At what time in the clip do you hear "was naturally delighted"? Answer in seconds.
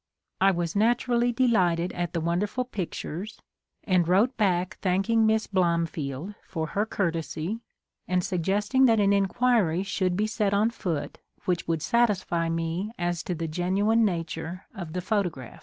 0.49-1.91